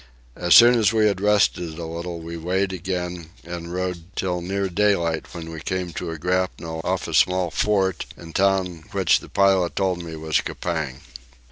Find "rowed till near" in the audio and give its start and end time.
3.71-4.67